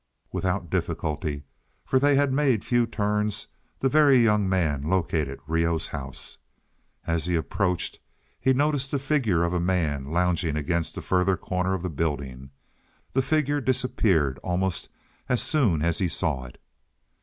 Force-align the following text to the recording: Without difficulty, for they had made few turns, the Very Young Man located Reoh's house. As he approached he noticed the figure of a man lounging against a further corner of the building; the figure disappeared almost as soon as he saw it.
Without 0.31 0.71
difficulty, 0.71 1.43
for 1.85 1.99
they 1.99 2.15
had 2.15 2.33
made 2.33 2.65
few 2.65 2.87
turns, 2.87 3.45
the 3.77 3.87
Very 3.87 4.17
Young 4.19 4.49
Man 4.49 4.81
located 4.81 5.39
Reoh's 5.45 5.89
house. 5.89 6.39
As 7.05 7.25
he 7.27 7.35
approached 7.35 7.99
he 8.39 8.51
noticed 8.51 8.89
the 8.89 8.97
figure 8.97 9.43
of 9.43 9.53
a 9.53 9.59
man 9.59 10.05
lounging 10.07 10.55
against 10.57 10.97
a 10.97 11.03
further 11.03 11.37
corner 11.37 11.75
of 11.75 11.83
the 11.83 11.89
building; 11.91 12.49
the 13.13 13.21
figure 13.21 13.61
disappeared 13.61 14.39
almost 14.39 14.89
as 15.29 15.39
soon 15.39 15.83
as 15.83 15.99
he 15.99 16.07
saw 16.07 16.45
it. 16.45 16.59